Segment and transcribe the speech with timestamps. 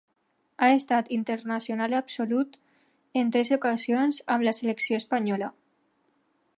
[0.61, 2.57] Ha estat internacional absolut
[3.23, 5.53] en tres ocasions amb la Selecció espanyola.